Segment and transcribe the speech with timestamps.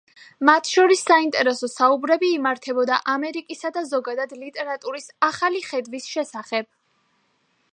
[0.49, 6.71] მათ შორის საინტერესო საუბრები იმართებოდა ამერიკისა და ზოგადად ლიტერატურის „ახალი ხედვის“ შესახებ.